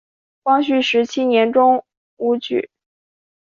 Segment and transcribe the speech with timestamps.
[0.41, 1.85] 光绪十七年中
[2.17, 2.71] 武举。